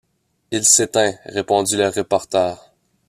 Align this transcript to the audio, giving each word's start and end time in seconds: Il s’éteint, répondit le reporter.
Il 0.49 0.65
s’éteint, 0.65 1.13
répondit 1.25 1.77
le 1.77 1.87
reporter. 1.89 2.73